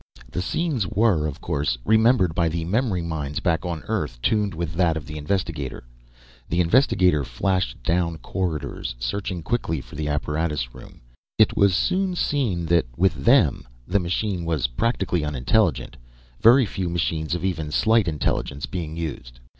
[0.31, 4.73] The scenes were, of course, remembered by the memory minds back on Earth tuned with
[4.73, 5.83] that of the investigator.
[6.49, 11.01] The investigator flashed down corridors, searching quickly for the apparatus room.
[11.37, 15.97] It was soon seen that with them the machine was practically unintelligent,
[16.39, 19.39] very few machines of even slight intelligence being used.